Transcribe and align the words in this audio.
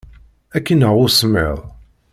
Ad 0.55 0.61
k-ineɣ 0.65 0.93
usemmiḍ. 1.05 1.57